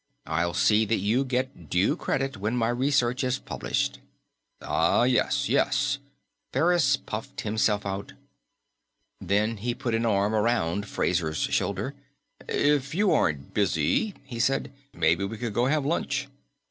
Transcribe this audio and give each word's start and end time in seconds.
I'll 0.25 0.55
see 0.55 0.83
that 0.85 0.97
you 0.97 1.23
get 1.23 1.69
due 1.69 1.95
credit 1.95 2.35
when 2.35 2.57
my 2.57 2.69
research 2.69 3.23
is 3.23 3.37
published." 3.37 3.99
"Ah 4.59 5.03
yes. 5.03 5.47
Yes." 5.47 5.99
Ferris 6.51 6.97
puffed 6.97 7.41
himself 7.41 7.85
out. 7.85 8.13
Then 9.19 9.57
he 9.57 9.75
put 9.75 9.93
an 9.93 10.07
arm 10.07 10.33
around 10.33 10.87
Fraser's 10.87 11.37
shoulder. 11.37 11.93
"If 12.49 12.95
you 12.95 13.11
aren't 13.11 13.53
busy," 13.53 14.15
he 14.23 14.39
said, 14.39 14.73
"maybe 14.91 15.23
we 15.23 15.37
could 15.37 15.53
go 15.53 15.67
have 15.67 15.85
lunch." 15.85 16.27